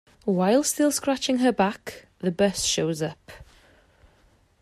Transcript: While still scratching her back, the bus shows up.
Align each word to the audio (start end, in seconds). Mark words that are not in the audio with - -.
While 0.25 0.63
still 0.63 0.91
scratching 0.91 1.37
her 1.37 1.51
back, 1.51 2.07
the 2.21 2.31
bus 2.31 2.63
shows 2.65 3.03
up. 3.03 3.29